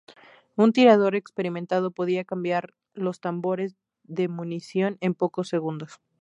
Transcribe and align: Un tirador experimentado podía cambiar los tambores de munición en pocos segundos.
Un 0.55 0.73
tirador 0.73 1.13
experimentado 1.15 1.91
podía 1.91 2.23
cambiar 2.23 2.73
los 2.95 3.19
tambores 3.19 3.75
de 4.01 4.29
munición 4.29 4.97
en 4.99 5.13
pocos 5.13 5.47
segundos. 5.47 5.99